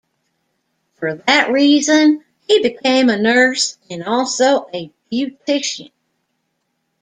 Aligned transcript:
For 0.95 1.13
that 1.13 1.51
reason, 1.51 2.25
he 2.47 2.59
became 2.59 3.07
a 3.07 3.19
nurse 3.21 3.77
and 3.87 4.03
also 4.03 4.67
a 4.73 4.91
beautician. 5.11 5.91